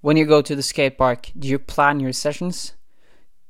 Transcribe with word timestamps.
when 0.00 0.16
you 0.16 0.24
go 0.24 0.42
to 0.42 0.54
the 0.54 0.62
skate 0.62 0.98
park, 0.98 1.30
do 1.38 1.48
you 1.48 1.58
plan 1.58 2.00
your 2.00 2.12
sessions? 2.12 2.74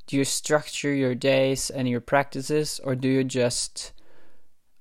Do 0.06 0.16
you 0.16 0.24
structure 0.24 0.94
your 0.94 1.14
days 1.14 1.70
and 1.70 1.88
your 1.88 2.00
practices, 2.00 2.80
or 2.84 2.94
do 2.94 3.08
you 3.08 3.24
just 3.24 3.92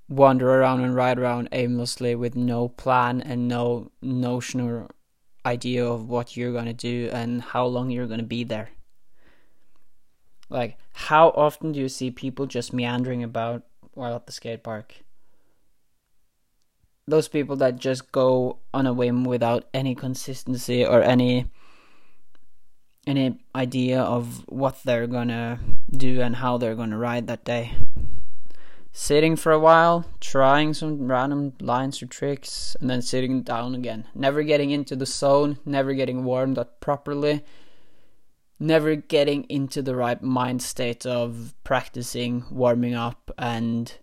wander 0.08 0.48
around 0.50 0.82
and 0.82 0.96
ride 0.96 1.18
around 1.18 1.50
aimlessly 1.52 2.14
with 2.14 2.36
no 2.36 2.70
plan 2.70 3.22
and 3.22 3.48
no 3.48 3.92
notion 4.02 4.62
or 4.62 4.90
idea 5.46 5.86
of 5.86 6.08
what 6.08 6.38
you're 6.38 6.52
going 6.52 6.66
to 6.66 6.74
do 6.74 7.10
and 7.12 7.42
how 7.42 7.66
long 7.66 7.90
you're 7.90 8.08
going 8.08 8.20
to 8.20 8.26
be 8.26 8.44
there? 8.44 8.70
Like, 10.50 10.78
how 10.94 11.30
often 11.30 11.72
do 11.72 11.80
you 11.80 11.90
see 11.90 12.12
people 12.12 12.46
just 12.46 12.74
meandering 12.74 13.24
about 13.24 13.64
while 13.94 14.16
at 14.16 14.28
the 14.28 14.32
skate 14.32 14.64
park? 14.64 14.96
Those 17.08 17.28
people 17.28 17.56
that 17.58 17.78
just 17.78 18.12
go 18.12 18.58
on 18.74 18.88
a 18.88 18.94
whim 18.94 19.26
without 19.26 19.66
any 19.74 19.94
consistency 19.94 20.84
or 20.84 21.04
any 21.04 21.46
any 23.06 23.38
idea 23.54 24.02
of 24.02 24.44
what 24.48 24.82
they're 24.84 25.06
gonna 25.06 25.60
do 25.92 26.22
and 26.22 26.38
how 26.38 26.58
they're 26.58 26.74
gonna 26.74 26.98
ride 26.98 27.28
that 27.28 27.46
day. 27.46 27.74
Sitting 28.92 29.36
for 29.36 29.52
a 29.52 29.60
while, 29.60 30.06
trying 30.20 30.74
some 30.74 31.08
random 31.12 31.54
lines 31.60 32.02
or 32.02 32.08
tricks, 32.08 32.76
and 32.80 32.90
then 32.90 33.04
sitting 33.04 33.44
down 33.44 33.76
again. 33.76 34.06
Never 34.16 34.42
getting 34.42 34.72
into 34.72 34.96
the 34.96 35.06
zone, 35.06 35.60
never 35.64 35.94
getting 35.94 36.24
warmed 36.24 36.58
up 36.58 36.80
properly, 36.80 37.44
never 38.60 38.96
getting 38.96 39.44
into 39.44 39.84
the 39.84 39.96
right 39.96 40.24
mind 40.24 40.64
state 40.64 41.06
of 41.06 41.54
practicing, 41.64 42.46
warming 42.50 42.96
up, 42.96 43.30
and 43.38 43.96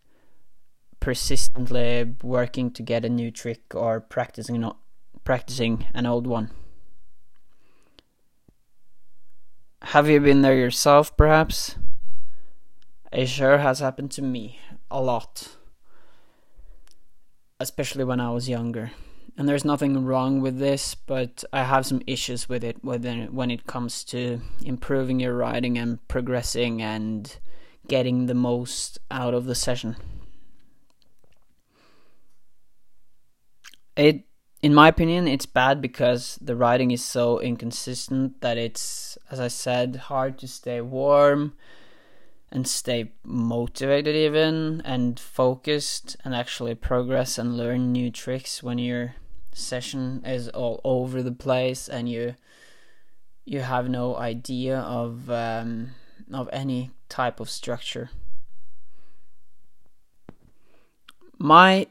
persistently 1.02 2.14
working 2.22 2.70
to 2.70 2.80
get 2.80 3.04
a 3.04 3.08
new 3.08 3.28
trick 3.28 3.74
or 3.74 4.00
practicing 4.00 4.64
practicing 5.24 5.84
an 5.94 6.06
old 6.06 6.28
one. 6.28 6.48
Have 9.82 10.08
you 10.08 10.20
been 10.20 10.42
there 10.42 10.54
yourself, 10.54 11.16
perhaps? 11.16 11.74
It 13.12 13.26
sure 13.26 13.58
has 13.58 13.80
happened 13.80 14.12
to 14.12 14.22
me 14.22 14.60
a 14.92 15.02
lot, 15.02 15.56
especially 17.58 18.04
when 18.04 18.20
I 18.20 18.30
was 18.30 18.48
younger. 18.48 18.92
And 19.36 19.48
there's 19.48 19.64
nothing 19.64 20.04
wrong 20.04 20.40
with 20.40 20.60
this, 20.60 20.94
but 20.94 21.42
I 21.52 21.64
have 21.64 21.84
some 21.84 22.02
issues 22.06 22.48
with 22.48 22.62
it 22.62 22.84
when 22.84 23.50
it 23.50 23.66
comes 23.66 24.04
to 24.04 24.40
improving 24.64 25.18
your 25.18 25.34
riding 25.34 25.76
and 25.78 26.06
progressing 26.06 26.80
and 26.80 27.36
getting 27.88 28.26
the 28.26 28.34
most 28.34 29.00
out 29.10 29.34
of 29.34 29.46
the 29.46 29.56
session. 29.56 29.96
It 33.96 34.24
in 34.62 34.72
my 34.72 34.86
opinion, 34.86 35.26
it's 35.26 35.44
bad 35.44 35.82
because 35.82 36.38
the 36.40 36.54
riding 36.54 36.92
is 36.92 37.04
so 37.04 37.40
inconsistent 37.40 38.40
that 38.42 38.56
it's, 38.56 39.18
as 39.28 39.40
I 39.40 39.48
said, 39.48 39.96
hard 39.96 40.38
to 40.38 40.46
stay 40.46 40.80
warm 40.80 41.54
and 42.52 42.68
stay 42.68 43.10
motivated, 43.24 44.14
even 44.14 44.80
and 44.84 45.18
focused, 45.18 46.16
and 46.24 46.32
actually 46.32 46.76
progress 46.76 47.38
and 47.38 47.56
learn 47.56 47.90
new 47.90 48.10
tricks 48.10 48.62
when 48.62 48.78
your 48.78 49.16
session 49.52 50.22
is 50.24 50.48
all 50.50 50.80
over 50.84 51.22
the 51.22 51.32
place 51.32 51.88
and 51.88 52.08
you 52.08 52.34
you 53.44 53.60
have 53.60 53.88
no 53.88 54.16
idea 54.16 54.78
of 54.78 55.28
um, 55.28 55.90
of 56.32 56.48
any 56.52 56.90
type 57.08 57.40
of 57.40 57.50
structure. 57.50 58.10
My 61.38 61.88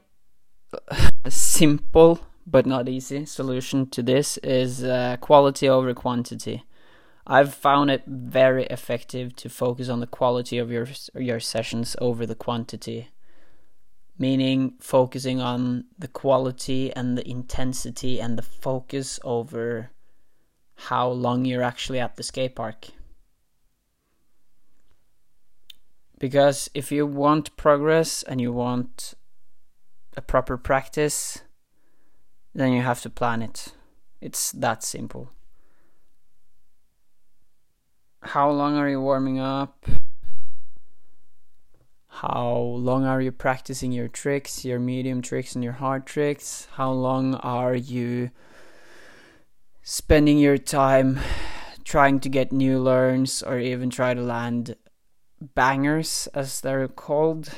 simple 1.29 2.19
but 2.45 2.65
not 2.65 2.89
easy 2.89 3.25
solution 3.25 3.89
to 3.89 4.01
this 4.01 4.37
is 4.37 4.83
uh, 4.83 5.17
quality 5.21 5.69
over 5.69 5.93
quantity. 5.93 6.63
I've 7.27 7.53
found 7.53 7.91
it 7.91 8.03
very 8.07 8.65
effective 8.65 9.35
to 9.37 9.49
focus 9.49 9.89
on 9.89 9.99
the 9.99 10.07
quality 10.07 10.57
of 10.57 10.71
your 10.71 10.87
your 11.15 11.39
sessions 11.39 11.95
over 12.01 12.25
the 12.25 12.35
quantity. 12.35 13.09
Meaning 14.17 14.73
focusing 14.79 15.39
on 15.39 15.85
the 15.97 16.07
quality 16.07 16.91
and 16.93 17.17
the 17.17 17.27
intensity 17.27 18.19
and 18.19 18.37
the 18.37 18.43
focus 18.43 19.19
over 19.23 19.91
how 20.75 21.09
long 21.09 21.45
you're 21.45 21.63
actually 21.63 21.99
at 21.99 22.15
the 22.15 22.23
skate 22.23 22.55
park. 22.55 22.87
Because 26.19 26.69
if 26.73 26.91
you 26.91 27.07
want 27.07 27.55
progress 27.57 28.21
and 28.23 28.39
you 28.39 28.51
want 28.51 29.15
a 30.15 30.21
proper 30.21 30.57
practice, 30.57 31.43
then 32.53 32.73
you 32.73 32.81
have 32.81 33.01
to 33.01 33.09
plan 33.09 33.41
it. 33.41 33.73
It's 34.19 34.51
that 34.51 34.83
simple. 34.83 35.31
How 38.21 38.51
long 38.51 38.75
are 38.75 38.89
you 38.89 39.01
warming 39.01 39.39
up? 39.39 39.85
How 42.07 42.53
long 42.55 43.05
are 43.05 43.21
you 43.21 43.31
practicing 43.31 43.91
your 43.91 44.07
tricks, 44.07 44.63
your 44.63 44.79
medium 44.79 45.21
tricks, 45.21 45.55
and 45.55 45.63
your 45.63 45.73
hard 45.73 46.05
tricks? 46.05 46.67
How 46.73 46.91
long 46.91 47.35
are 47.35 47.73
you 47.73 48.29
spending 49.81 50.37
your 50.37 50.57
time 50.57 51.19
trying 51.83 52.19
to 52.19 52.29
get 52.29 52.51
new 52.51 52.79
learns 52.79 53.41
or 53.41 53.57
even 53.57 53.89
try 53.89 54.13
to 54.13 54.21
land 54.21 54.75
bangers, 55.41 56.27
as 56.35 56.61
they're 56.61 56.87
called? 56.87 57.49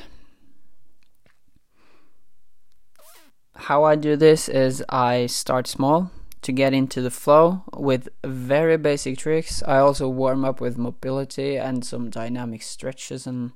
How 3.56 3.84
I 3.84 3.96
do 3.96 4.16
this 4.16 4.48
is 4.48 4.84
I 4.88 5.26
start 5.26 5.66
small 5.66 6.10
to 6.42 6.52
get 6.52 6.74
into 6.74 7.00
the 7.00 7.10
flow 7.10 7.62
with 7.72 8.08
very 8.24 8.76
basic 8.76 9.18
tricks. 9.18 9.62
I 9.66 9.78
also 9.78 10.08
warm 10.08 10.44
up 10.44 10.60
with 10.60 10.76
mobility 10.76 11.56
and 11.56 11.84
some 11.84 12.10
dynamic 12.10 12.62
stretches 12.62 13.26
and 13.26 13.52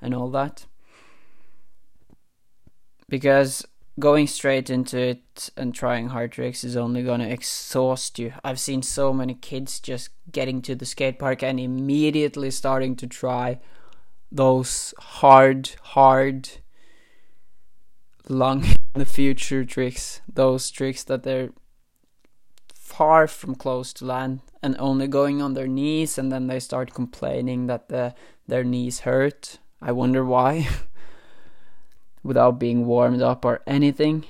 and 0.00 0.14
all 0.14 0.30
that. 0.30 0.66
Because 3.08 3.66
going 3.98 4.26
straight 4.26 4.70
into 4.70 4.98
it 4.98 5.50
and 5.56 5.74
trying 5.74 6.08
hard 6.08 6.32
tricks 6.32 6.64
is 6.64 6.76
only 6.76 7.02
going 7.02 7.20
to 7.20 7.28
exhaust 7.28 8.18
you. 8.18 8.32
I've 8.44 8.60
seen 8.60 8.82
so 8.82 9.12
many 9.12 9.34
kids 9.34 9.80
just 9.80 10.10
getting 10.30 10.62
to 10.62 10.74
the 10.74 10.86
skate 10.86 11.18
park 11.18 11.42
and 11.42 11.58
immediately 11.58 12.50
starting 12.50 12.94
to 12.96 13.06
try 13.06 13.58
those 14.30 14.94
hard 14.98 15.70
hard 15.82 16.48
long 18.28 18.64
the 18.94 19.04
future 19.04 19.64
tricks, 19.64 20.20
those 20.32 20.70
tricks 20.70 21.04
that 21.04 21.22
they're 21.22 21.50
far 22.74 23.26
from 23.26 23.54
close 23.54 23.92
to 23.94 24.04
land 24.04 24.40
and 24.62 24.76
only 24.78 25.06
going 25.06 25.40
on 25.40 25.54
their 25.54 25.68
knees 25.68 26.18
and 26.18 26.30
then 26.32 26.48
they 26.48 26.58
start 26.58 26.92
complaining 26.92 27.66
that 27.66 27.88
the, 27.88 28.14
their 28.46 28.64
knees 28.64 29.00
hurt. 29.00 29.58
I 29.80 29.92
wonder 29.92 30.24
why. 30.24 30.68
Without 32.22 32.58
being 32.58 32.84
warmed 32.84 33.22
up 33.22 33.44
or 33.44 33.62
anything. 33.66 34.26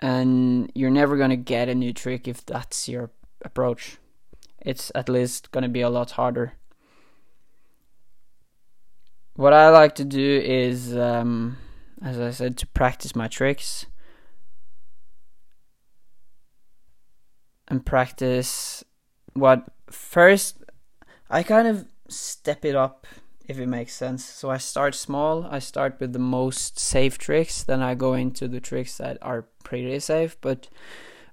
And 0.00 0.72
you're 0.74 0.90
never 0.90 1.16
going 1.16 1.30
to 1.30 1.36
get 1.36 1.68
a 1.68 1.74
new 1.74 1.92
trick 1.92 2.26
if 2.26 2.44
that's 2.44 2.88
your 2.88 3.10
approach. 3.44 3.98
It's 4.60 4.90
at 4.94 5.08
least 5.08 5.52
going 5.52 5.62
to 5.62 5.68
be 5.68 5.82
a 5.82 5.90
lot 5.90 6.12
harder. 6.12 6.54
What 9.34 9.52
I 9.52 9.68
like 9.68 9.94
to 9.96 10.04
do 10.04 10.42
is 10.44 10.96
um, 10.96 11.58
as 12.02 12.18
I 12.18 12.30
said, 12.30 12.56
to 12.58 12.66
practice 12.68 13.16
my 13.16 13.28
tricks 13.28 13.86
and 17.68 17.84
practice 17.84 18.84
what 19.34 19.64
first 19.90 20.62
I 21.28 21.42
kind 21.42 21.68
of 21.68 21.86
step 22.08 22.64
it 22.64 22.76
up 22.76 23.06
if 23.46 23.58
it 23.58 23.66
makes 23.66 23.94
sense. 23.94 24.24
So 24.24 24.50
I 24.50 24.58
start 24.58 24.94
small, 24.94 25.44
I 25.44 25.58
start 25.58 26.00
with 26.00 26.12
the 26.12 26.18
most 26.18 26.78
safe 26.78 27.18
tricks, 27.18 27.62
then 27.62 27.82
I 27.82 27.94
go 27.94 28.14
into 28.14 28.48
the 28.48 28.60
tricks 28.60 28.98
that 28.98 29.18
are 29.22 29.46
pretty 29.64 29.98
safe 30.00 30.36
but 30.40 30.68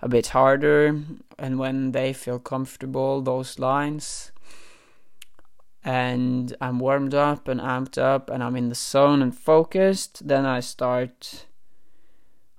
a 0.01 0.09
bit 0.09 0.27
harder. 0.27 0.99
And 1.39 1.59
when 1.59 1.91
they 1.91 2.13
feel 2.13 2.39
comfortable 2.39 3.21
those 3.21 3.59
lines 3.59 4.32
and 5.83 6.55
I'm 6.61 6.79
warmed 6.79 7.13
up 7.13 7.47
and 7.47 7.59
amped 7.59 7.97
up 7.97 8.29
and 8.29 8.43
I'm 8.43 8.55
in 8.55 8.69
the 8.69 8.75
zone 8.75 9.21
and 9.21 9.35
focused, 9.37 10.27
then 10.27 10.45
I 10.45 10.59
start 10.61 11.45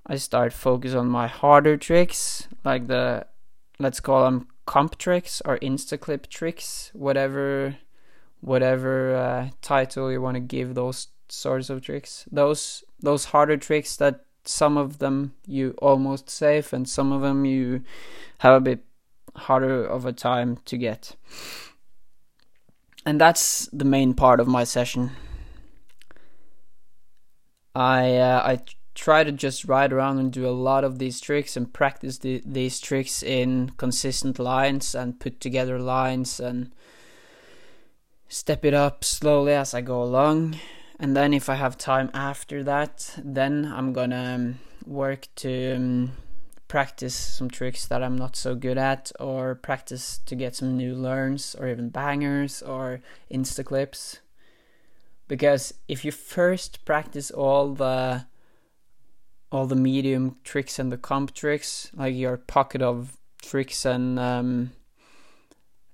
I 0.07 0.17
start 0.17 0.53
focus 0.53 0.93
on 0.93 1.07
my 1.07 1.25
harder 1.27 1.77
tricks, 1.77 2.47
like 2.63 2.87
the 2.87 3.25
let's 3.79 3.99
call 3.99 4.25
them 4.25 4.47
comp 4.67 4.97
tricks 4.97 5.41
or 5.43 5.57
insta 5.59 5.99
clip 5.99 6.27
tricks, 6.27 6.91
whatever 6.93 7.77
whatever 8.41 9.15
uh, 9.15 9.49
title 9.61 10.11
you 10.11 10.21
want 10.21 10.35
to 10.35 10.41
give 10.41 10.75
those 10.75 11.07
sorts 11.27 11.71
of 11.71 11.81
tricks. 11.81 12.25
Those 12.31 12.83
those 12.99 13.25
harder 13.25 13.57
tricks 13.57 13.97
that 13.97 14.25
some 14.43 14.77
of 14.77 14.99
them 14.99 15.33
you 15.47 15.73
almost 15.79 16.29
safe 16.29 16.71
and 16.71 16.87
some 16.87 17.11
of 17.11 17.21
them 17.21 17.45
you 17.45 17.81
have 18.39 18.53
a 18.53 18.61
bit 18.61 18.83
harder 19.35 19.83
of 19.83 20.05
a 20.05 20.13
time 20.13 20.57
to 20.65 20.77
get 20.77 21.15
and 23.05 23.21
that's 23.21 23.69
the 23.71 23.85
main 23.85 24.13
part 24.13 24.39
of 24.39 24.47
my 24.47 24.63
session. 24.63 25.11
I 27.75 28.15
uh, 28.17 28.41
I 28.45 28.59
try 28.95 29.23
to 29.23 29.31
just 29.31 29.65
ride 29.65 29.91
around 29.91 30.17
and 30.19 30.31
do 30.31 30.47
a 30.47 30.51
lot 30.51 30.83
of 30.85 30.97
these 30.97 31.19
tricks 31.19 31.57
and 31.57 31.71
practice 31.73 32.19
the, 32.19 32.41
these 32.45 32.79
tricks 32.79 33.21
in 33.21 33.69
consistent 33.77 34.39
lines 34.39 34.95
and 34.95 35.19
put 35.19 35.41
together 35.41 35.77
lines 35.77 36.39
and 36.39 36.71
step 38.29 38.63
it 38.63 38.73
up 38.73 39.03
slowly 39.03 39.51
as 39.51 39.73
I 39.73 39.81
go 39.81 40.01
along. 40.01 40.57
And 40.97 41.15
then 41.15 41.33
if 41.33 41.49
I 41.49 41.55
have 41.55 41.77
time 41.77 42.09
after 42.13 42.63
that, 42.63 43.13
then 43.21 43.65
I'm 43.65 43.91
gonna 43.91 44.35
um, 44.35 44.59
work 44.85 45.27
to 45.37 45.75
um, 45.75 46.11
practice 46.75 47.15
some 47.15 47.49
tricks 47.49 47.85
that 47.85 48.03
I'm 48.03 48.17
not 48.17 48.35
so 48.35 48.53
good 48.53 48.77
at, 48.77 49.09
or 49.17 49.55
practice 49.55 50.19
to 50.25 50.35
get 50.35 50.57
some 50.57 50.75
new 50.75 50.93
learns, 50.93 51.55
or 51.57 51.69
even 51.69 51.87
bangers, 51.87 52.61
or 52.61 52.99
insta 53.31 53.63
clips. 53.63 54.19
Because 55.29 55.73
if 55.87 56.03
you 56.03 56.11
first 56.11 56.83
practice 56.83 57.31
all 57.31 57.73
the 57.73 58.25
all 59.53 59.67
the 59.67 59.81
medium 59.89 60.35
tricks 60.43 60.77
and 60.77 60.91
the 60.91 60.97
comp 60.97 61.33
tricks, 61.33 61.91
like 61.93 62.13
your 62.13 62.35
pocket 62.35 62.81
of 62.81 63.15
tricks 63.41 63.85
and 63.85 64.19
um, 64.19 64.73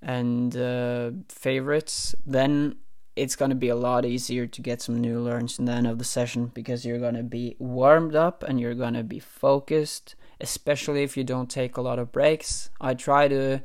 and 0.02 0.58
uh, 0.58 1.12
favorites, 1.30 2.16
then 2.26 2.76
it's 3.16 3.36
to 3.52 3.56
be 3.68 3.70
a 3.70 3.76
lot 3.76 4.04
easier 4.04 4.48
to 4.48 4.62
get 4.64 4.82
some 4.82 5.00
new 5.00 5.20
learns 5.20 5.60
in 5.60 5.66
the 5.66 5.74
end 5.74 5.86
of 5.86 6.00
the 6.00 6.04
session 6.04 6.48
because 6.56 6.84
you're 6.84 6.98
to 7.14 7.22
be 7.22 7.56
warmed 7.60 8.16
up 8.16 8.42
and 8.42 8.60
you're 8.60 8.74
to 8.96 9.04
be 9.04 9.20
focused, 9.20 10.16
especially 10.42 11.04
if 11.04 11.16
you 11.16 11.24
don't 11.24 11.50
take 11.50 11.78
a 11.78 11.82
lot 11.82 12.00
of 12.00 12.12
breaks. 12.12 12.70
I 12.82 12.94
try 12.96 13.28
to 13.28 13.62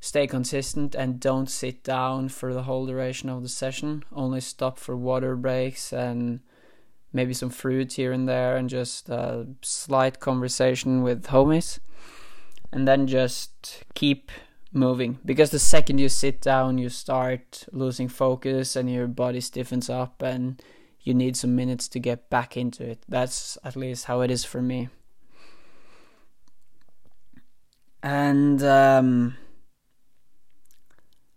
stay 0.00 0.26
consistent 0.26 0.94
and 0.94 1.20
don't 1.20 1.50
sit 1.50 1.82
down 1.82 2.28
for 2.28 2.54
the 2.54 2.62
whole 2.62 2.86
duration 2.86 3.28
of 3.28 3.42
the 3.42 3.48
session, 3.48 4.04
only 4.12 4.40
stop 4.40 4.78
for 4.78 4.96
water 4.96 5.36
breaks 5.36 5.92
and 5.92 6.40
maybe 7.12 7.34
some 7.34 7.50
fruit 7.50 7.94
here 7.94 8.12
and 8.12 8.28
there 8.28 8.56
and 8.56 8.70
just 8.70 9.08
a 9.08 9.46
slight 9.62 10.20
conversation 10.20 11.02
with 11.02 11.26
homies. 11.26 11.78
And 12.72 12.86
then 12.86 13.08
just 13.08 13.84
keep 13.94 14.30
moving. 14.72 15.18
Because 15.24 15.50
the 15.50 15.58
second 15.58 15.98
you 15.98 16.08
sit 16.08 16.40
down 16.40 16.78
you 16.78 16.88
start 16.88 17.66
losing 17.72 18.08
focus 18.08 18.76
and 18.76 18.88
your 18.90 19.08
body 19.08 19.40
stiffens 19.40 19.90
up 19.90 20.22
and 20.22 20.62
you 21.02 21.14
need 21.14 21.36
some 21.36 21.56
minutes 21.56 21.88
to 21.88 21.98
get 21.98 22.30
back 22.30 22.56
into 22.56 22.84
it. 22.84 23.02
That's 23.08 23.58
at 23.64 23.74
least 23.74 24.04
how 24.04 24.20
it 24.20 24.30
is 24.30 24.44
for 24.44 24.62
me 24.62 24.88
and 28.02 28.62
um, 28.62 29.36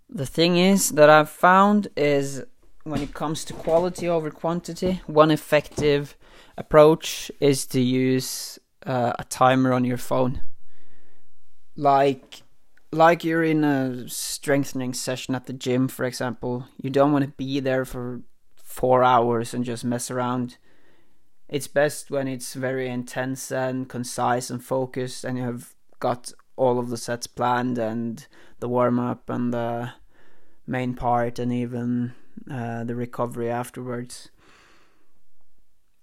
the 0.10 0.25
thing 0.25 0.57
is 0.57 0.92
that 0.92 1.10
i've 1.10 1.30
found 1.30 1.88
is 1.95 2.44
when 2.83 3.01
it 3.01 3.13
comes 3.13 3.45
to 3.45 3.54
quality 3.54 4.07
over 4.07 4.30
quantity, 4.30 5.01
one 5.07 5.31
effective 5.31 6.15
approach 6.57 7.31
is 7.39 7.65
to 7.68 7.80
use 7.80 8.60
uh, 8.86 9.13
a 9.18 9.24
timer 9.24 9.74
on 9.74 9.86
your 9.86 9.98
phone. 9.98 10.42
Like 11.75 12.42
like 12.92 13.24
you're 13.24 13.44
in 13.44 13.63
a 13.63 14.07
strengthening 14.07 14.94
session 14.94 15.33
at 15.33 15.48
the 15.48 15.54
gym, 15.54 15.88
for 15.88 16.06
example, 16.06 16.68
you 16.80 16.92
don't 16.92 17.12
want 17.12 17.25
to 17.25 17.31
be 17.31 17.60
there 17.60 17.86
for 17.86 18.21
4 18.56 19.04
hours 19.04 19.51
and 19.54 19.65
just 19.65 19.83
mess 19.83 20.12
around. 20.12 20.57
It's 21.50 21.68
best 21.68 22.12
when 22.12 22.27
it's 22.27 22.54
very 22.54 22.88
intense 22.88 23.51
and 23.51 23.89
concise 23.89 24.51
and 24.51 24.63
focused 24.63 25.24
and 25.24 25.38
you 25.38 25.44
have 25.44 25.74
got 26.00 26.33
all 26.55 26.79
of 26.79 26.89
the 26.89 26.97
sets 26.97 27.27
planned 27.27 27.77
and 27.77 28.27
the 28.59 28.69
warm 28.69 29.00
up 29.00 29.29
and 29.29 29.53
the 29.53 29.94
main 30.67 30.94
part 30.94 31.39
and 31.39 31.51
even 31.51 32.13
uh, 32.50 32.83
the 32.83 32.95
recovery 32.95 33.50
afterwards. 33.50 34.29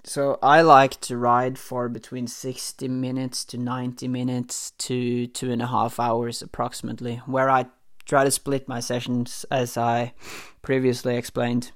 So 0.04 0.38
I 0.42 0.62
like 0.62 1.00
to 1.02 1.16
ride 1.16 1.58
for 1.58 1.88
between 1.88 2.26
60 2.26 2.88
minutes 2.88 3.44
to 3.46 3.58
90 3.58 4.08
minutes 4.08 4.72
to 4.78 5.26
two 5.26 5.50
and 5.50 5.60
a 5.60 5.66
half 5.66 6.00
hours 6.00 6.40
approximately, 6.40 7.16
where 7.26 7.50
I 7.50 7.66
try 8.06 8.24
to 8.24 8.30
split 8.30 8.66
my 8.66 8.80
sessions 8.80 9.44
as 9.50 9.76
I 9.76 10.14
previously 10.62 11.16
explained. 11.16 11.72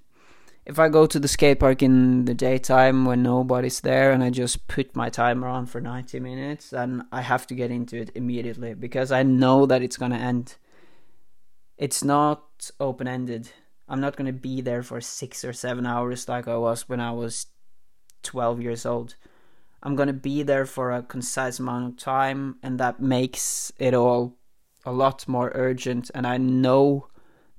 If 0.66 0.78
I 0.78 0.88
go 0.88 1.06
to 1.06 1.18
the 1.18 1.28
skate 1.28 1.60
park 1.60 1.82
in 1.82 2.24
the 2.24 2.34
daytime 2.34 3.04
when 3.04 3.22
nobody's 3.22 3.80
there 3.80 4.12
and 4.12 4.24
I 4.24 4.30
just 4.30 4.66
put 4.66 4.96
my 4.96 5.10
timer 5.10 5.46
on 5.46 5.66
for 5.66 5.80
90 5.80 6.20
minutes, 6.20 6.70
then 6.70 7.06
I 7.12 7.20
have 7.20 7.46
to 7.48 7.54
get 7.54 7.70
into 7.70 7.98
it 7.98 8.10
immediately 8.14 8.72
because 8.74 9.12
I 9.12 9.22
know 9.22 9.66
that 9.66 9.82
it's 9.82 9.98
going 9.98 10.12
to 10.12 10.16
end. 10.16 10.56
It's 11.76 12.02
not 12.02 12.70
open 12.80 13.06
ended 13.06 13.50
I'm 13.88 14.00
not 14.00 14.16
going 14.16 14.26
to 14.26 14.32
be 14.32 14.60
there 14.60 14.82
for 14.82 15.00
six 15.00 15.44
or 15.44 15.52
seven 15.52 15.86
hours 15.86 16.28
like 16.28 16.48
I 16.48 16.56
was 16.56 16.88
when 16.88 17.00
I 17.00 17.10
was 17.10 17.46
12 18.22 18.62
years 18.62 18.86
old. 18.86 19.16
I'm 19.82 19.96
going 19.96 20.06
to 20.06 20.14
be 20.14 20.42
there 20.42 20.64
for 20.64 20.90
a 20.90 21.02
concise 21.02 21.58
amount 21.58 21.86
of 21.86 21.98
time, 21.98 22.56
and 22.62 22.80
that 22.80 23.00
makes 23.00 23.70
it 23.78 23.92
all 23.92 24.38
a 24.86 24.92
lot 24.92 25.28
more 25.28 25.52
urgent. 25.54 26.10
And 26.14 26.26
I 26.26 26.38
know 26.38 27.08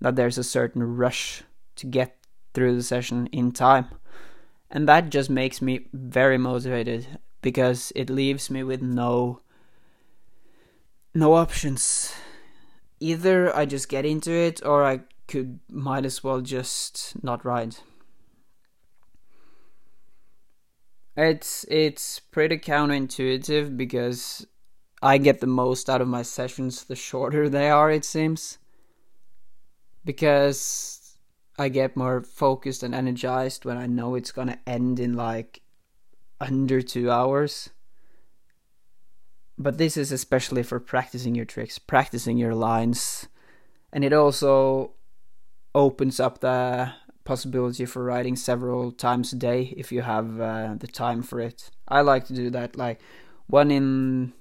that 0.01 0.15
there's 0.15 0.39
a 0.39 0.43
certain 0.43 0.81
rush 0.81 1.43
to 1.75 1.85
get 1.85 2.17
through 2.55 2.75
the 2.75 2.83
session 2.83 3.27
in 3.27 3.51
time. 3.51 3.87
And 4.71 4.87
that 4.89 5.11
just 5.11 5.29
makes 5.29 5.61
me 5.61 5.87
very 5.93 6.37
motivated 6.37 7.19
because 7.41 7.91
it 7.95 8.09
leaves 8.09 8.49
me 8.49 8.63
with 8.63 8.81
no 8.81 9.41
no 11.13 11.33
options. 11.33 12.13
Either 12.99 13.55
I 13.55 13.65
just 13.65 13.87
get 13.87 14.05
into 14.05 14.31
it 14.31 14.65
or 14.65 14.83
I 14.83 15.01
could 15.27 15.59
might 15.69 16.05
as 16.05 16.23
well 16.23 16.41
just 16.41 17.13
not 17.23 17.45
ride. 17.45 17.77
It's 21.15 21.65
it's 21.69 22.19
pretty 22.19 22.57
counterintuitive 22.57 23.77
because 23.77 24.45
I 25.01 25.17
get 25.17 25.39
the 25.39 25.47
most 25.47 25.89
out 25.89 26.01
of 26.01 26.07
my 26.07 26.23
sessions 26.23 26.83
the 26.83 26.95
shorter 26.95 27.47
they 27.47 27.69
are 27.69 27.91
it 27.91 28.03
seems. 28.03 28.57
Because 30.03 31.04
I 31.57 31.69
get 31.69 31.95
more 31.95 32.21
focused 32.21 32.83
and 32.83 32.93
energized 32.93 33.65
when 33.65 33.77
I 33.77 33.87
know 33.87 34.15
it's 34.15 34.31
to 34.31 34.59
end 34.67 34.99
in 34.99 35.13
like 35.13 35.61
under 36.39 36.81
2 36.81 37.09
hours. 37.09 37.69
But 39.57 39.77
this 39.77 39.95
is 39.95 40.11
especially 40.11 40.63
for 40.63 40.79
practicing 40.79 41.33
your 41.33 41.45
tricks, 41.45 41.79
practicing 41.79 42.37
your 42.37 42.53
lines. 42.53 43.27
And 43.93 44.03
it 44.03 44.11
also 44.11 44.91
opens 45.73 46.19
up 46.19 46.39
the 46.39 46.93
possibility 47.23 47.85
for 47.85 48.03
writing 48.03 48.35
several 48.35 48.91
times 48.91 49.33
a 49.33 49.35
day 49.35 49.73
if 49.75 49.91
you 49.91 50.01
have 50.01 50.39
uh, 50.39 50.75
the 50.77 50.87
time 50.87 51.21
for 51.21 51.39
it. 51.39 51.71
I 51.87 52.01
like 52.01 52.25
to 52.27 52.33
do 52.33 52.49
that, 52.51 52.77
like 52.77 53.01
one 53.47 53.71
in 53.71 54.33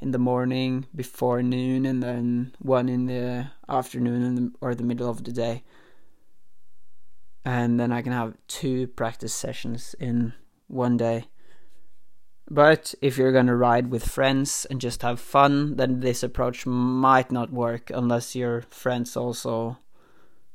in 0.00 0.10
the 0.10 0.18
morning 0.18 0.86
before 0.94 1.42
noon, 1.42 1.86
and 1.86 2.02
then 2.02 2.54
one 2.58 2.88
in 2.88 3.06
the 3.06 3.50
afternoon 3.68 4.54
or 4.60 4.74
the 4.74 4.82
middle 4.82 5.08
of 5.08 5.24
the 5.24 5.32
day, 5.32 5.62
and 7.44 7.78
then 7.78 7.92
I 7.92 8.02
can 8.02 8.12
have 8.12 8.36
two 8.48 8.86
practice 8.88 9.34
sessions 9.34 9.94
in 10.00 10.32
one 10.66 10.96
day. 10.96 11.26
But 12.50 12.94
if 13.00 13.16
you're 13.16 13.32
gonna 13.32 13.56
ride 13.56 13.90
with 13.90 14.08
friends 14.08 14.66
and 14.70 14.80
just 14.80 15.02
have 15.02 15.20
fun, 15.20 15.76
then 15.76 16.00
this 16.00 16.22
approach 16.22 16.66
might 16.66 17.32
not 17.32 17.52
work 17.52 17.90
unless 17.90 18.36
your 18.36 18.62
friends 18.62 19.16
also 19.16 19.78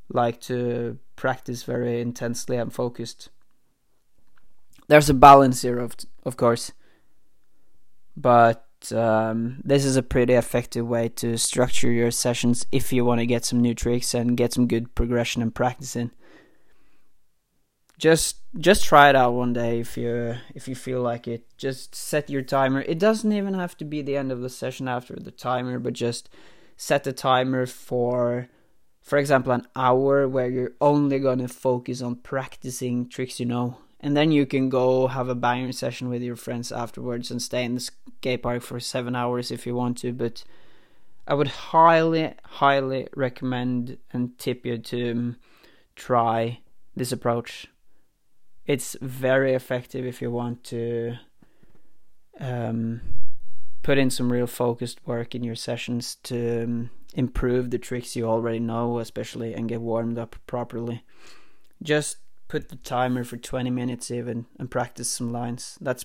like 0.08 0.40
to 0.42 0.98
practice 1.16 1.62
very 1.62 2.00
intensely 2.00 2.56
and 2.56 2.72
focused. 2.72 3.28
There's 4.88 5.10
a 5.10 5.14
balance 5.14 5.62
here, 5.62 5.78
of 5.78 5.96
of 6.24 6.36
course, 6.36 6.72
but 8.16 8.66
um, 8.92 9.60
this 9.64 9.84
is 9.84 9.96
a 9.96 10.02
pretty 10.02 10.34
effective 10.34 10.86
way 10.86 11.08
to 11.08 11.36
structure 11.36 11.90
your 11.90 12.10
sessions 12.10 12.66
if 12.72 12.92
you 12.92 13.04
want 13.04 13.20
to 13.20 13.26
get 13.26 13.44
some 13.44 13.60
new 13.60 13.74
tricks 13.74 14.14
and 14.14 14.36
get 14.36 14.52
some 14.52 14.66
good 14.66 14.94
progression 14.94 15.42
and 15.42 15.54
practice 15.54 15.94
in. 15.96 16.10
Just 18.00 18.36
just 18.58 18.82
try 18.82 19.10
it 19.10 19.14
out 19.14 19.34
one 19.34 19.52
day 19.52 19.80
if 19.80 19.98
you 19.98 20.36
if 20.54 20.66
you 20.66 20.74
feel 20.74 21.02
like 21.02 21.28
it. 21.28 21.44
Just 21.58 21.94
set 21.94 22.30
your 22.30 22.40
timer. 22.40 22.80
It 22.80 22.98
doesn't 22.98 23.30
even 23.30 23.52
have 23.52 23.76
to 23.76 23.84
be 23.84 24.00
the 24.00 24.16
end 24.16 24.32
of 24.32 24.40
the 24.40 24.48
session 24.48 24.88
after 24.88 25.16
the 25.16 25.30
timer, 25.30 25.78
but 25.78 25.92
just 25.92 26.30
set 26.78 27.06
a 27.06 27.12
timer 27.12 27.66
for 27.66 28.48
for 29.02 29.18
example, 29.18 29.52
an 29.52 29.66
hour 29.76 30.26
where 30.26 30.48
you're 30.48 30.72
only 30.80 31.18
gonna 31.18 31.48
focus 31.48 32.00
on 32.00 32.16
practicing 32.16 33.06
tricks 33.06 33.38
you 33.38 33.44
know, 33.44 33.76
and 34.00 34.16
then 34.16 34.32
you 34.32 34.46
can 34.46 34.70
go 34.70 35.08
have 35.08 35.28
a 35.28 35.34
banger 35.34 35.72
session 35.72 36.08
with 36.08 36.22
your 36.22 36.36
friends 36.36 36.72
afterwards 36.72 37.30
and 37.30 37.42
stay 37.42 37.64
in 37.64 37.74
the 37.74 37.80
skate 37.80 38.42
park 38.42 38.62
for 38.62 38.80
seven 38.80 39.14
hours 39.14 39.50
if 39.50 39.66
you 39.66 39.74
want 39.74 39.98
to. 39.98 40.14
But 40.14 40.42
I 41.26 41.34
would 41.34 41.48
highly, 41.48 42.32
highly 42.44 43.08
recommend 43.14 43.98
and 44.10 44.38
tip 44.38 44.64
you 44.64 44.78
to 44.78 45.10
um, 45.10 45.36
try 45.96 46.60
this 46.96 47.12
approach. 47.12 47.66
It's 48.70 48.96
very 49.02 49.54
effective 49.54 50.06
if 50.06 50.22
you 50.22 50.30
want 50.30 50.62
to 50.66 51.16
um, 52.38 53.00
put 53.82 53.98
in 53.98 54.10
some 54.10 54.30
real 54.30 54.46
focused 54.46 55.04
work 55.04 55.34
in 55.34 55.42
your 55.42 55.56
sessions 55.56 56.14
to 56.22 56.62
um, 56.62 56.90
improve 57.12 57.72
the 57.72 57.80
tricks 57.80 58.14
you 58.14 58.26
already 58.26 58.60
know, 58.60 59.00
especially, 59.00 59.54
and 59.54 59.68
get 59.68 59.80
warmed 59.80 60.18
up 60.18 60.36
properly. 60.46 61.02
Just 61.82 62.18
put 62.46 62.68
the 62.68 62.76
timer 62.76 63.24
for 63.24 63.36
20 63.36 63.70
minutes 63.70 64.08
even 64.08 64.46
and 64.56 64.70
practice 64.70 65.10
some 65.10 65.32
lines. 65.32 65.76
That's 65.80 66.04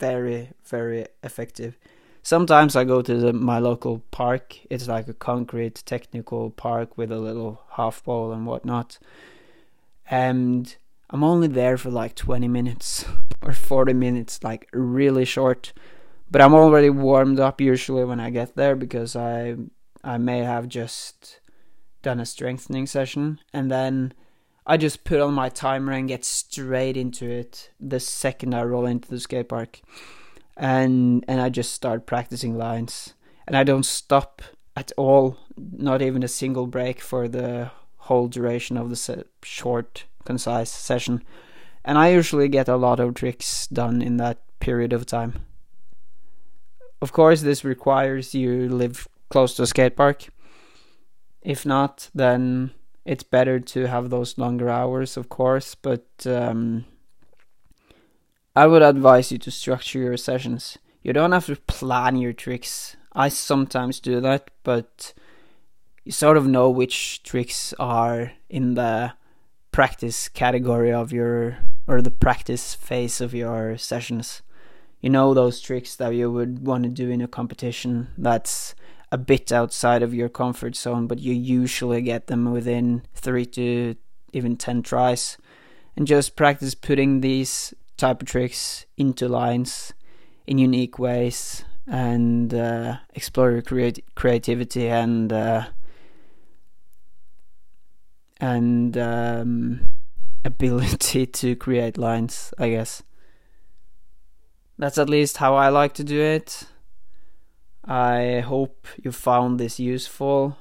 very, 0.00 0.50
very 0.64 1.06
effective. 1.22 1.78
Sometimes 2.24 2.74
I 2.74 2.82
go 2.82 3.02
to 3.02 3.14
the, 3.14 3.32
my 3.32 3.60
local 3.60 4.02
park. 4.10 4.58
It's 4.68 4.88
like 4.88 5.06
a 5.06 5.14
concrete 5.14 5.84
technical 5.86 6.50
park 6.50 6.98
with 6.98 7.12
a 7.12 7.20
little 7.20 7.62
half 7.76 8.02
bowl 8.02 8.32
and 8.32 8.46
whatnot. 8.46 8.98
And 10.10 10.76
I'm 11.10 11.24
only 11.24 11.48
there 11.48 11.76
for 11.76 11.90
like 11.90 12.14
20 12.14 12.48
minutes 12.48 13.04
or 13.42 13.52
40 13.52 13.92
minutes, 13.92 14.42
like 14.42 14.68
really 14.72 15.24
short. 15.24 15.72
But 16.30 16.40
I'm 16.40 16.54
already 16.54 16.90
warmed 16.90 17.40
up 17.40 17.60
usually 17.60 18.04
when 18.04 18.20
I 18.20 18.30
get 18.30 18.54
there 18.54 18.76
because 18.76 19.16
I 19.16 19.56
I 20.02 20.16
may 20.16 20.38
have 20.38 20.68
just 20.68 21.40
done 22.02 22.20
a 22.20 22.24
strengthening 22.26 22.86
session 22.86 23.40
and 23.52 23.70
then 23.70 24.14
I 24.66 24.76
just 24.76 25.04
put 25.04 25.20
on 25.20 25.34
my 25.34 25.48
timer 25.48 25.92
and 25.92 26.08
get 26.08 26.24
straight 26.24 26.96
into 26.96 27.28
it 27.28 27.70
the 27.80 28.00
second 28.00 28.54
I 28.54 28.62
roll 28.62 28.86
into 28.86 29.10
the 29.10 29.18
skate 29.18 29.48
park. 29.48 29.80
And 30.56 31.24
and 31.26 31.40
I 31.40 31.48
just 31.48 31.72
start 31.72 32.06
practicing 32.06 32.56
lines. 32.56 33.14
And 33.48 33.56
I 33.56 33.64
don't 33.64 33.84
stop 33.84 34.42
at 34.76 34.92
all, 34.96 35.36
not 35.56 36.02
even 36.02 36.22
a 36.22 36.28
single 36.28 36.68
break 36.68 37.00
for 37.00 37.26
the 37.26 37.72
whole 37.96 38.28
duration 38.28 38.76
of 38.76 38.90
the 38.90 39.26
short, 39.42 40.04
concise 40.24 40.70
session. 40.70 41.22
And 41.84 41.98
I 41.98 42.08
usually 42.08 42.48
get 42.48 42.68
a 42.68 42.76
lot 42.76 43.00
of 43.00 43.14
tricks 43.14 43.66
done 43.66 44.02
in 44.02 44.16
that 44.18 44.38
period 44.60 44.92
of 44.92 45.06
time. 45.06 45.46
Of 47.00 47.12
course, 47.12 47.40
this 47.40 47.64
requires 47.64 48.34
you 48.34 48.68
live 48.68 49.08
close 49.30 49.54
to 49.54 49.62
a 49.62 49.66
skate 49.66 49.96
park. 49.96 50.26
If 51.40 51.64
not, 51.64 52.10
then 52.14 52.72
it's 53.04 53.22
better 53.22 53.58
to 53.58 53.86
have 53.86 54.10
those 54.10 54.36
longer 54.36 54.68
hours, 54.68 55.16
of 55.16 55.28
course, 55.30 55.74
but 55.74 56.04
um, 56.26 56.84
I 58.54 58.66
would 58.66 58.82
advise 58.82 59.32
you 59.32 59.38
to 59.38 59.50
structure 59.50 59.98
your 59.98 60.16
sessions. 60.18 60.76
You 61.02 61.14
don't 61.14 61.32
have 61.32 61.46
to 61.46 61.56
plan 61.56 62.16
your 62.16 62.34
tricks. 62.34 62.96
I 63.14 63.30
sometimes 63.30 64.00
do 64.00 64.20
that, 64.20 64.50
but 64.62 65.14
you 66.04 66.12
sort 66.12 66.36
of 66.36 66.46
know 66.46 66.68
which 66.68 67.22
tricks 67.22 67.72
are 67.78 68.32
in 68.50 68.74
the 68.74 69.14
practice 69.72 70.28
category 70.28 70.92
of 70.92 71.12
your 71.12 71.58
or 71.86 72.02
the 72.02 72.10
practice 72.10 72.74
phase 72.74 73.20
of 73.20 73.34
your 73.34 73.76
sessions. 73.76 74.42
You 75.00 75.10
know 75.10 75.32
those 75.32 75.60
tricks 75.60 75.96
that 75.96 76.14
you 76.14 76.30
would 76.30 76.64
want 76.66 76.84
to 76.84 76.90
do 76.90 77.10
in 77.10 77.20
a 77.20 77.28
competition 77.28 78.08
that's 78.18 78.74
a 79.10 79.18
bit 79.18 79.50
outside 79.50 80.02
of 80.02 80.14
your 80.14 80.28
comfort 80.28 80.76
zone, 80.76 81.06
but 81.06 81.18
you 81.18 81.32
usually 81.34 82.02
get 82.02 82.26
them 82.26 82.52
within 82.52 83.02
three 83.14 83.46
to 83.46 83.96
even 84.32 84.56
10 84.56 84.82
tries. 84.82 85.36
And 85.96 86.06
just 86.06 86.36
practice 86.36 86.74
putting 86.74 87.20
these 87.20 87.74
type 87.96 88.22
of 88.22 88.28
tricks 88.28 88.86
into 88.96 89.28
lines 89.28 89.92
in 90.46 90.58
unique 90.58 90.98
ways 90.98 91.64
and 91.86 92.54
uh, 92.54 92.98
explore 93.14 93.50
your 93.50 93.62
creat- 93.62 94.04
creativity 94.14 94.88
and 94.88 95.32
uh, 95.32 95.66
and 98.40 98.96
um, 98.96 99.80
ability 100.44 101.26
to 101.40 101.56
create 101.56 101.98
lines, 101.98 102.52
I 102.58 102.70
guess. 102.70 103.02
That's 104.78 104.98
at 104.98 105.10
least 105.10 105.36
how 105.36 105.54
I 105.54 105.68
like 105.68 105.92
to 105.94 106.04
do 106.04 106.20
it. 106.20 106.64
I 107.84 108.40
hope 108.40 108.86
you 109.02 109.12
found 109.12 109.60
this 109.60 109.78
useful 109.78 110.56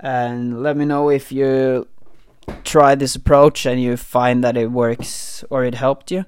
and 0.00 0.62
let 0.62 0.76
me 0.76 0.84
know 0.84 1.10
if 1.10 1.30
you 1.30 1.88
try 2.64 2.94
this 2.94 3.14
approach 3.14 3.66
and 3.66 3.80
you 3.80 3.96
find 3.96 4.42
that 4.44 4.56
it 4.56 4.70
works 4.70 5.44
or 5.50 5.64
it 5.64 5.74
helped 5.74 6.10
you. 6.10 6.24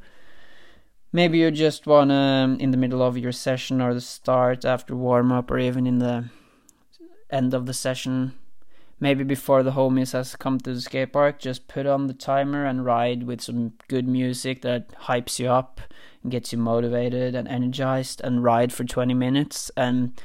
Maybe 1.12 1.38
you 1.38 1.50
just 1.50 1.87
want 1.87 2.11
to, 2.11 2.56
in 2.62 2.70
the 2.70 2.76
middle 2.76 3.02
of 3.02 3.16
your 3.16 3.32
session 3.32 3.80
or 3.80 3.94
the 3.94 4.00
start 4.00 4.64
after 4.64 4.94
warm 4.94 5.32
up 5.32 5.50
or 5.50 5.58
even 5.58 5.87
in 5.87 5.99
the 5.99 6.26
end 7.30 7.54
of 7.54 7.66
the 7.66 7.75
session, 7.75 8.35
maybe 9.00 9.25
before 9.25 9.62
the 9.62 9.73
homies 9.73 10.12
has 10.12 10.37
come 10.37 10.59
to 10.59 10.75
the 10.75 10.81
skate 10.81 11.12
park, 11.12 11.38
just 11.38 11.69
put 11.69 11.87
on 11.87 12.07
the 12.07 12.14
timer 12.14 12.64
and 12.64 12.85
ride 12.85 13.23
with 13.25 13.40
some 13.40 13.75
good 13.88 14.09
music 14.09 14.62
that 14.62 14.88
hypes 15.02 15.38
you 15.38 15.49
up 15.49 15.81
and 16.23 16.33
gets 16.33 16.52
you 16.52 16.59
motivated 16.59 17.35
and 17.35 17.47
energized 17.49 18.21
and 18.23 18.43
ride 18.43 18.73
for 18.73 18.85
20 18.85 19.14
minutes. 19.14 19.71
And 19.76 20.21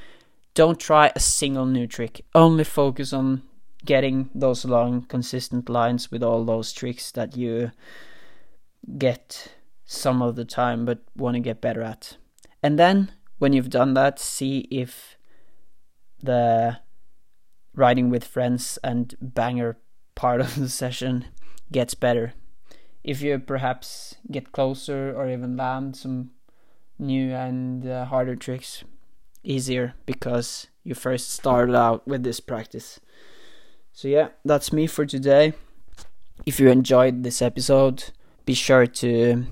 don't 0.54 0.80
try 0.80 1.12
a 1.16 1.20
single 1.20 1.66
new 1.66 1.88
trick. 1.88 2.26
Only 2.34 2.64
focus 2.64 3.14
on 3.14 3.44
getting 3.86 4.30
those 4.34 4.66
long 4.66 5.04
consistent 5.04 5.70
lines 5.70 6.10
with 6.12 6.24
all 6.24 6.46
those 6.46 6.72
tricks 6.72 7.12
that 7.12 7.36
you 7.36 7.72
get 8.98 9.54
some 9.86 10.22
of 10.22 10.36
the 10.36 10.46
time 10.46 10.86
but 10.86 11.00
want 11.16 11.36
to 11.36 11.40
get 11.40 11.62
better 11.62 11.82
at. 11.82 12.18
And 12.62 12.80
then 12.80 13.12
when 13.40 13.54
you've 13.54 13.70
done 13.70 13.94
that 13.94 14.20
see 14.20 14.60
if 14.72 15.18
the 16.22 16.80
riding 17.76 18.10
with 18.10 18.24
friends 18.24 18.78
and 18.84 19.16
banger 19.22 19.78
part 20.16 20.42
of 20.42 20.56
the 20.56 20.70
session 20.70 21.26
gets 21.72 21.94
better 21.94 22.34
if 23.04 23.22
you 23.22 23.38
perhaps 23.38 24.16
get 24.32 24.52
closer 24.52 25.14
or 25.16 25.30
even 25.30 25.58
land 25.58 25.96
some 25.96 26.32
new 26.98 27.34
and 27.34 27.88
uh, 27.88 28.06
harder 28.06 28.36
tricks 28.36 28.84
easier 29.44 29.94
because 30.06 30.68
you 30.84 30.96
first 30.96 31.32
started 31.32 31.76
out 31.76 32.08
with 32.08 32.24
this 32.24 32.40
practice. 32.40 33.00
So, 33.92 34.08
yeah, 34.08 34.30
that's 34.46 34.72
me 34.72 34.88
for 34.88 35.06
today. 35.06 35.54
If 36.46 36.60
you 36.60 36.70
enjoyed 36.70 37.24
this 37.24 37.42
episode, 37.42 38.06
be 38.46 38.54
sure 38.54 38.88
to 38.88 39.46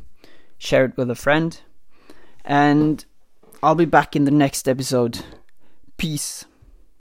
share 0.58 0.86
it 0.86 0.98
with 0.98 1.10
a 1.10 1.16
friend. 1.16 1.60
And 2.44 3.04
I'll 3.62 3.76
be 3.76 3.86
back 3.86 4.16
in 4.16 4.24
the 4.24 4.32
next 4.32 4.68
episode. 4.68 5.24
Peace. 5.98 6.46